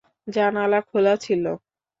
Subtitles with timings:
[0.27, 1.43] জানালা খোলা ছিল।